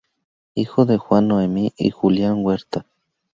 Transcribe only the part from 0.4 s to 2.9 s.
Hijo de Juan Noemi y Julia Huerta.